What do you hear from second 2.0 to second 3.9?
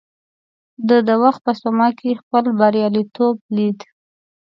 خپل برياليتوب ليد.